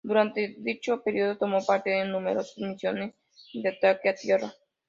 Durante 0.03 0.55
dicho 0.57 1.03
período, 1.03 1.37
tomó 1.37 1.63
parte 1.63 2.01
en 2.01 2.09
numerosas 2.11 2.57
misiones 2.57 3.13
de 3.53 3.69
ataque 3.69 4.09
a 4.09 4.15
tierra. 4.15 4.51